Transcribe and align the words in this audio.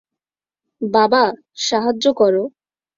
বাবা, 0.81 1.23
সাহায্য 1.59 2.05
কর! 2.13 2.33